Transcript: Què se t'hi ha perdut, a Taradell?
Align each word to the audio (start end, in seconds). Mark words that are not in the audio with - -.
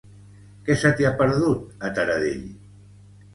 Què 0.69 0.77
se 0.83 0.91
t'hi 1.01 1.07
ha 1.09 1.11
perdut, 1.19 1.67
a 1.89 1.93
Taradell? 2.01 2.49